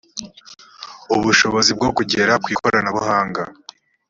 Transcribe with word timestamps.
ubushobozi 1.15 1.71
bwo 1.77 1.89
kugera 1.97 2.33
ku 2.43 2.47
ikoranabuhanga 2.55 3.41